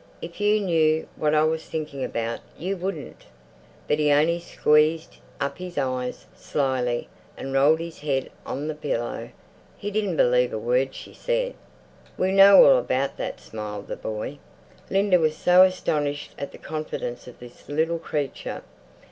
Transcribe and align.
"If 0.19 0.41
you 0.41 0.59
knew 0.59 1.07
what 1.15 1.35
I 1.35 1.43
was 1.43 1.65
thinking 1.65 2.03
about, 2.03 2.39
you 2.57 2.75
wouldn't." 2.75 3.25
But 3.87 3.99
he 3.99 4.11
only 4.11 4.39
squeezed 4.39 5.17
up 5.39 5.59
his 5.59 5.77
eyes, 5.77 6.25
slyly, 6.35 7.07
and 7.37 7.53
rolled 7.53 7.79
his 7.81 7.99
head 7.99 8.31
on 8.43 8.67
the 8.67 8.73
pillow. 8.73 9.29
He 9.77 9.91
didn't 9.91 10.17
believe 10.17 10.53
a 10.53 10.57
word 10.57 10.95
she 10.95 11.13
said. 11.13 11.53
"We 12.17 12.31
know 12.31 12.65
all 12.65 12.79
about 12.79 13.17
that!" 13.17 13.39
smiled 13.39 13.85
the 13.89 13.95
boy. 13.95 14.39
Linda 14.89 15.19
was 15.19 15.37
so 15.37 15.61
astonished 15.61 16.33
at 16.35 16.51
the 16.51 16.57
confidence 16.57 17.27
of 17.27 17.37
this 17.37 17.69
little 17.69 17.99
creature.... 17.99 18.63